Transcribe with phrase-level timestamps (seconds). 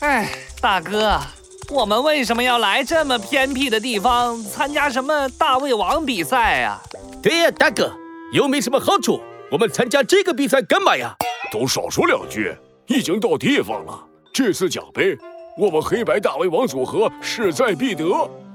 [0.00, 0.30] 哎，
[0.62, 1.20] 大哥，
[1.68, 6.80] 我们为什么要来这么偏僻的地方参加什么大胃王比赛呀？
[7.22, 7.92] 对呀，大哥，
[8.32, 11.14] 又没什么好处，我们参加这个比赛干嘛呀？
[11.52, 14.02] 都少说两句，已经到地方了，
[14.32, 15.18] 这次奖杯，
[15.58, 18.06] 我们黑白大胃王组合势在必得。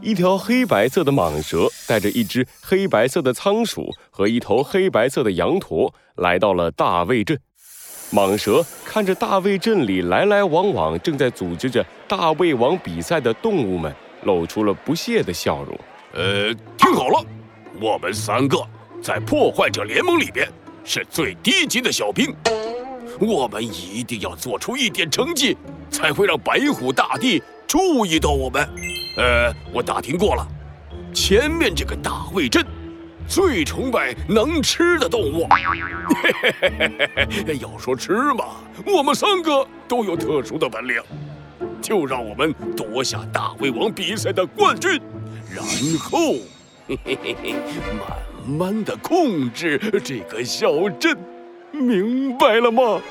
[0.02, 7.40] 一条黑白色的蟒蛇带着一只黑白色的仓鼠和一头黑白色的羊驼来到了大胃镇。
[8.16, 15.78] 蟒蛇看着大卫镇里来来往往正在组织着大胃王比赛的动物们，露出了不屑的笑容。
[16.14, 17.22] 呃，听好了，
[17.82, 18.66] 我们三个
[19.02, 20.48] 在破坏者联盟里边
[20.86, 22.34] 是最低级的小兵，
[23.20, 25.58] 我们一定要做出一点成绩，
[25.90, 28.66] 才会让白虎大帝注意到我们。
[29.18, 30.48] 呃，我打听过了，
[31.14, 32.66] 前面这个大卫镇
[33.28, 35.48] 最崇拜能吃的动物。
[37.60, 38.46] 要说吃嘛，
[38.86, 41.02] 我们三个都有特殊的本领，
[41.82, 45.02] 就让我们夺下大胃王比赛的冠军，
[45.54, 45.64] 然
[46.00, 46.36] 后
[46.88, 47.54] 嘿嘿嘿
[47.98, 51.18] 慢慢的控制这个小镇，
[51.72, 53.02] 明白了吗？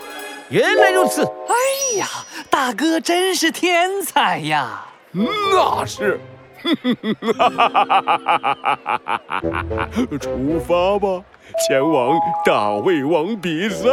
[0.51, 1.23] 原来如此。
[1.23, 2.07] 哎呀，
[2.51, 4.87] 大哥真是天才呀！
[5.11, 6.21] 那是，
[10.21, 11.23] 出发吧，
[11.69, 13.85] 前往大胃王比赛。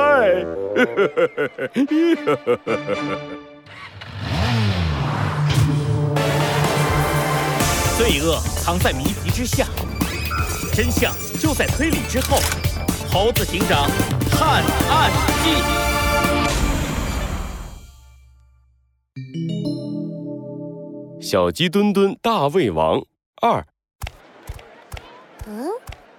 [7.98, 9.66] 罪恶藏在谜题之下，
[10.74, 12.40] 真相就在推理之后。
[13.14, 13.90] 猴子警长
[14.32, 15.12] 探案
[15.44, 15.91] 记。
[21.32, 23.06] 小鸡墩墩大胃王
[23.42, 23.66] 二。
[25.48, 25.70] 嗯，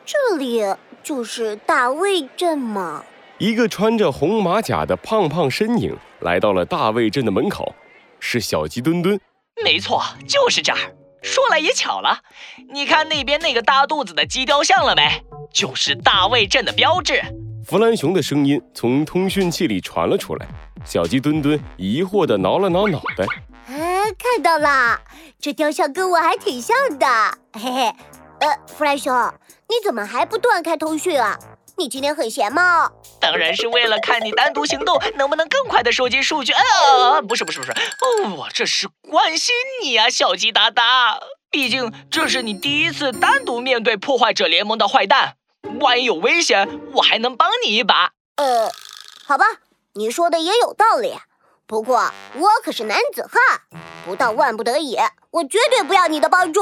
[0.06, 0.62] 这里
[1.02, 3.04] 就是大胃镇吗？
[3.36, 7.74] 一个穿着红马甲的胖胖身影来到了大胃镇的门口，
[8.20, 9.20] 是小鸡墩墩。
[9.62, 10.78] 没错，就是这儿。
[11.20, 12.20] 说来也巧了，
[12.72, 15.22] 你看那边那个大肚子的鸡雕像了没？
[15.52, 17.20] 就是大胃镇的标志。
[17.66, 20.48] 弗兰熊的声音从通讯器里传了出来，
[20.86, 23.26] 小鸡墩墩疑惑地挠了挠脑袋。
[24.18, 25.00] 看到了，
[25.40, 27.06] 这雕像跟我还挺像的，
[27.52, 27.94] 嘿嘿。
[28.40, 29.12] 呃，弗莱熊，
[29.68, 31.38] 你怎么还不断开通讯啊？
[31.78, 32.90] 你今天很闲吗？
[33.20, 36.52] 当然是为了看你单独行动能不能更快的收集数据。
[36.52, 37.72] 啊，不是不是不是，
[38.36, 41.20] 我这是关心你啊，小鸡达达。
[41.50, 45.36] 毕竟这是你第一次单独面对破坏者联盟的坏蛋，
[45.80, 48.12] 万一有危险，我还能帮你一把。
[48.36, 48.70] 呃，
[49.24, 49.44] 好吧，
[49.94, 51.14] 你说的也有道理。
[51.72, 51.96] 不过
[52.34, 53.62] 我可是男子汉，
[54.04, 54.94] 不到万不得已，
[55.30, 56.60] 我绝对不要你的帮助。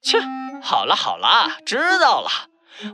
[0.00, 0.20] 切，
[0.62, 2.30] 好了好了，知道了，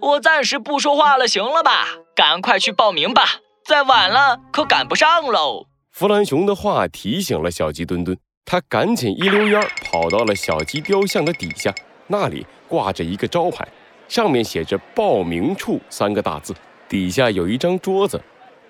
[0.00, 1.88] 我暂时不说话了，行了吧？
[2.16, 3.24] 赶快去报名吧，
[3.62, 5.66] 再晚了可赶不上喽。
[5.92, 11.74] 弗兰熊的话提醒了小鸡墩墩，他赶紧一溜烟跑到了小鸡雕像的底下，
[12.06, 13.68] 那里挂着一个招牌，
[14.08, 16.54] 上面写着“报名处”三个大字，
[16.88, 18.18] 底下有一张桌子，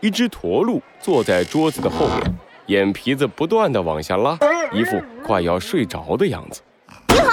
[0.01, 2.37] 一只驼鹿坐在桌子的后面。
[2.71, 4.39] 眼皮子不断的往下拉，
[4.73, 6.63] 一副快要睡着的样子。
[7.09, 7.33] 你好，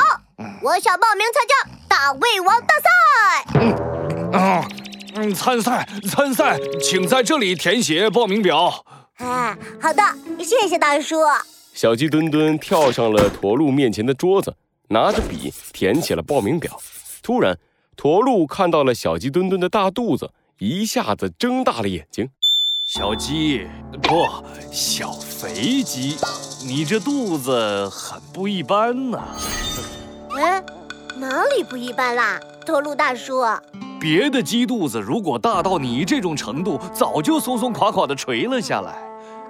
[0.63, 1.53] 我想报名参加
[1.87, 3.45] 大胃王大赛。
[3.53, 4.67] 嗯啊，
[5.13, 8.83] 嗯，参赛参赛，请在这里填写报名表。
[9.17, 10.01] 哎，好的，
[10.43, 11.17] 谢谢大叔。
[11.71, 14.55] 小鸡墩墩跳上了驼鹿面前的桌子，
[14.87, 16.81] 拿着笔填起了报名表。
[17.21, 17.55] 突然，
[17.95, 22.27] 驼鹿看到了小鸡墩墩的大肚子，一下子睁大了眼睛。
[22.87, 23.67] 小鸡
[24.01, 24.25] 不，
[24.71, 26.15] 小肥鸡，
[26.65, 29.19] 你这肚子很不一般呐。
[30.37, 30.65] 嗯，
[31.17, 33.43] 哪里不一般啦，驼鹿大叔？
[33.99, 38.97] 别的鸡肚子如果大到你这种程度，早就松松垮垮的垂了下来。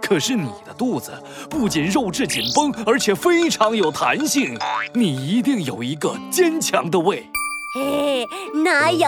[0.01, 1.13] 可是你的肚子
[1.47, 4.57] 不仅肉质紧绷，而且非常有弹性，
[4.95, 7.23] 你一定有一个坚强的胃。
[7.75, 8.25] 嘿，
[8.63, 9.07] 哪有，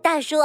[0.00, 0.36] 大叔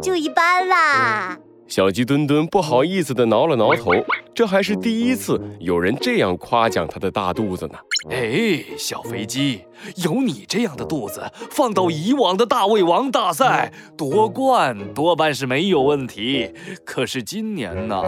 [0.00, 1.36] 就一般啦。
[1.70, 3.92] 小鸡墩墩不好意思地挠了挠头，
[4.34, 7.74] 这还是第一次有人这样夸奖它的大肚子呢。
[8.10, 9.62] 哎，小肥鸡，
[9.94, 16.52] 有你这样的肚子，放到以往的大胃王大赛夺冠多半是没有问题。
[16.84, 18.02] 可是今年呢，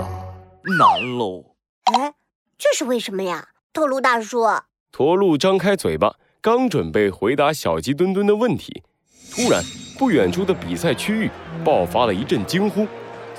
[0.77, 1.45] 难喽。
[1.85, 2.15] 哎，
[2.59, 4.45] 这是为什么呀，驼鹿大叔？
[4.91, 8.83] 驼鹿张开嘴巴，刚准备回答小鸡墩墩的问题，
[9.31, 9.63] 突然，
[9.97, 11.31] 不远处的比赛区域
[11.65, 12.85] 爆发了一阵惊呼。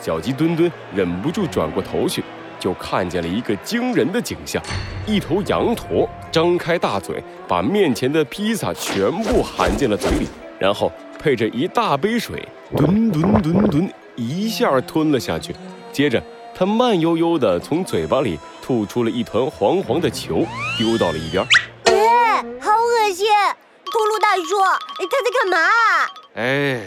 [0.03, 2.21] 小鸡墩墩忍不住转过头去，
[2.59, 4.61] 就看见了一个惊人的景象：
[5.07, 10.27] 一头羊驼张开大嘴，把面前的披萨全部含进了嘴里，
[10.59, 12.45] 然后配着一大杯水，
[12.75, 15.55] 吨吨吨吨一下吞了下去。
[15.93, 16.21] 接着，
[16.53, 20.45] 他慢悠悠地从嘴巴里吐出了一团黄黄的球，
[20.77, 21.41] 丢到了一边。
[21.85, 23.25] 哎，好恶心！
[23.85, 24.57] 秃噜大叔，
[24.99, 25.57] 他在干嘛？
[26.35, 26.81] 哎，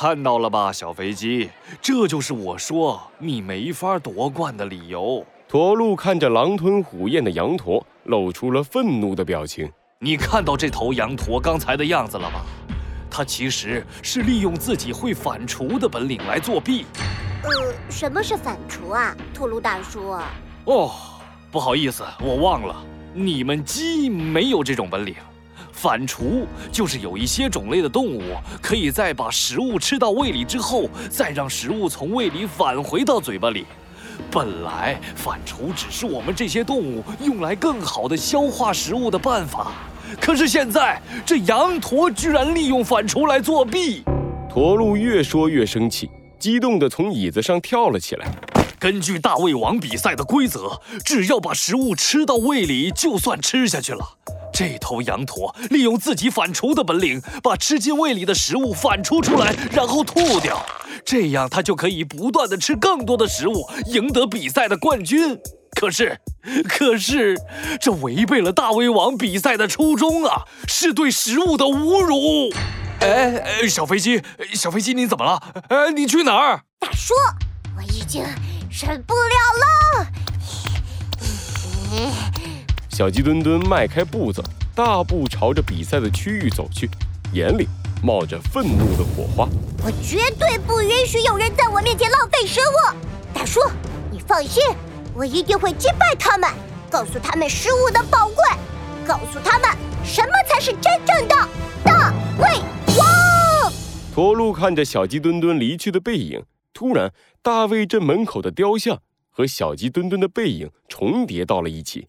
[0.00, 1.50] 看到了吧，小飞机，
[1.82, 5.26] 这就是我说你没法夺冠的理由。
[5.48, 9.68] 驼鹿看着狼吞虎咽的羊驼，露出了愤怒的表情。
[9.98, 12.44] 你看到这头羊驼刚才的样子了吧？
[13.10, 16.86] 它其实是利用自己会反刍的本领来作弊。
[17.42, 20.16] 呃，什么是反刍啊，驼鹿大叔？
[20.66, 20.92] 哦，
[21.50, 22.76] 不好意思，我忘了，
[23.12, 25.16] 你们鸡没有这种本领。
[25.80, 28.20] 反刍就是有一些种类的动物
[28.60, 33.64] 可以在把食物吃到胃里之后，再让食物从胃里返回到嘴巴里。
[34.28, 39.70] 本来反刍只是我们这些动物用来更好的消化食物的办法，
[40.20, 44.02] 可是现在这羊驼居然利用反刍来作弊。
[44.50, 46.10] 驼鹿越说越生气，
[46.40, 48.26] 激动地从椅子上跳了起来。
[48.80, 54.04] 根据大胃王比赛的规则，只要把食物吃到胃里，就算吃下去了。
[54.58, 60.60] 这头羊驼利用自己反刍的本领，把吃进胃里的食物反刍出来，然后吐掉。
[61.04, 65.38] 这样，它就可以不断的吃更多的食物，赢得比赛的冠军。
[65.80, 66.18] 可是，
[66.68, 67.40] 可是，
[67.80, 72.52] 这违背了大胃王比赛的初衷啊，是对食物的侮辱。
[72.98, 74.20] 哎哎，小飞机，
[74.54, 75.40] 小飞机，你怎么了？
[75.68, 76.62] 哎，你去哪儿？
[76.80, 77.14] 大叔，
[77.76, 80.08] 我已经忍不了了。
[82.98, 84.42] 小鸡墩墩迈开步子，
[84.74, 86.90] 大步朝着比赛的区域走去，
[87.32, 87.68] 眼里
[88.02, 89.48] 冒着愤怒的火花。
[89.84, 92.98] 我绝对不允许有人在我面前浪费食物。
[93.32, 93.60] 大叔，
[94.10, 94.64] 你放心，
[95.14, 96.50] 我一定会击败他们，
[96.90, 98.44] 告诉他们食物的宝贵，
[99.06, 99.70] 告诉他们
[100.02, 101.48] 什么才是真正的
[101.84, 102.48] 大胃
[102.98, 103.72] 王。
[104.12, 106.42] 驼鹿看着小鸡墩墩离去的背影，
[106.74, 107.12] 突然，
[107.42, 108.98] 大卫镇门口的雕像
[109.30, 112.08] 和小鸡墩墩的背影重叠到了一起。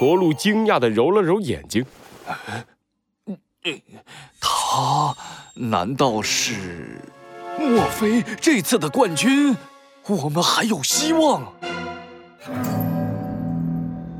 [0.00, 1.84] 驼鹿惊讶的揉了揉眼睛，
[4.40, 5.14] 他
[5.52, 7.02] 难道是？
[7.58, 9.54] 莫非这次的冠军，
[10.06, 11.52] 我们还有希望？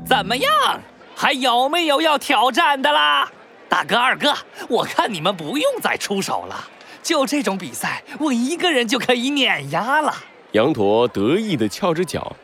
[0.05, 0.79] 怎么样？
[1.15, 3.27] 还有没有要挑战的啦？
[3.67, 4.35] 大哥、二哥，
[4.69, 6.69] 我看你们不用再出手了，
[7.01, 10.13] 就这种比赛，我一个人就可以碾压了。
[10.51, 12.35] 羊驼得意地翘着脚，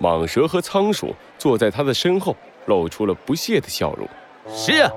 [0.00, 2.34] 蟒蛇和仓鼠坐在他的身后。
[2.66, 4.08] 露出了不屑的笑容。
[4.54, 4.90] 是啊，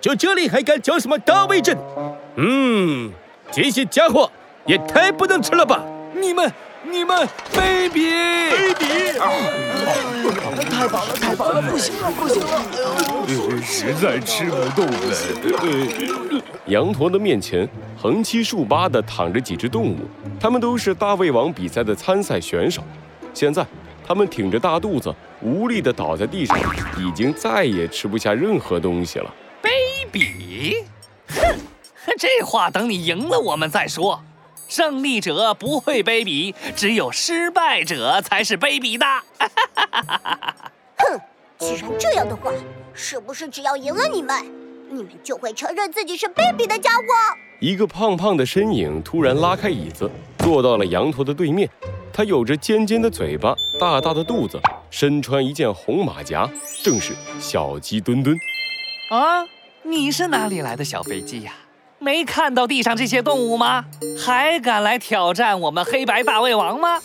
[0.00, 1.76] 就这里还敢叫什么大卫镇？
[2.36, 3.10] 嗯，
[3.50, 4.30] 这些家伙
[4.66, 5.82] 也太不能吃了吧！
[6.14, 6.52] 你们，
[6.84, 8.50] 你们卑鄙！
[8.50, 9.18] 卑鄙！
[10.70, 13.62] 太饱了，太饱了，不行了，不行了！
[13.62, 16.42] 实在吃不动了。
[16.66, 17.66] 羊驼的面前
[17.96, 19.96] 横七竖八地躺着几只动物，
[20.38, 22.82] 它们都是大胃王比赛的参赛选手。
[23.32, 23.64] 现在。
[24.06, 25.12] 他们挺着大肚子，
[25.42, 26.56] 无力地倒在地上，
[26.96, 29.34] 已经再也吃不下任何东西了。
[29.60, 29.68] 卑
[30.12, 30.84] 鄙！
[31.28, 31.58] 哼，
[32.16, 34.22] 这话等你赢了我们再说。
[34.68, 39.06] 胜利者不会卑鄙，只有失败者才是卑鄙的。
[40.96, 41.20] 哼，
[41.58, 42.52] 既然这样的话，
[42.94, 44.36] 是不是只要赢了你们，
[44.88, 47.02] 你们就会承认自己是卑鄙的家伙？
[47.58, 51.68] 一个胖胖的身影突然拉开椅子，坐到了羊驼的对面。
[52.16, 54.58] 他有着尖尖的嘴巴，大大的肚子，
[54.90, 56.48] 身穿一件红马甲，
[56.82, 58.34] 正是小鸡墩墩。
[59.10, 59.44] 啊，
[59.82, 61.52] 你是哪里来的小飞机呀？
[61.98, 63.84] 没看到地上这些动物吗？
[64.18, 66.98] 还敢来挑战我们黑白大胃王吗？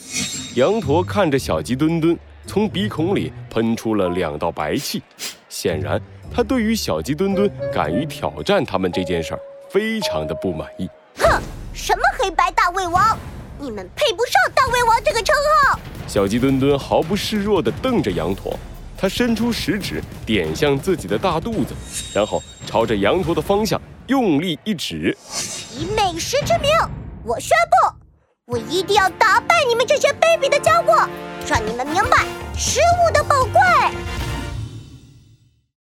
[0.55, 5.03] 羊驼看着小鸡墩墩，从鼻孔里喷出了两道白气，
[5.49, 6.01] 显然
[6.33, 9.39] 他对于小鸡墩墩敢于挑战他们这件事儿
[9.69, 10.89] 非常的不满意。
[11.17, 11.41] 哼，
[11.73, 13.17] 什么黑白大胃王？
[13.61, 15.79] 你们配不上大胃王这个称号。
[16.07, 18.57] 小鸡墩墩毫不示弱地瞪着羊驼，
[18.97, 21.75] 他伸出食指点向自己的大肚子，
[22.11, 25.15] 然后朝着羊驼的方向用力一指。
[25.77, 26.71] 以美食之名，
[27.23, 31.07] 我宣布，我一定要打败你们这些卑鄙的家伙，
[31.47, 32.25] 让你们明白
[32.57, 32.79] 食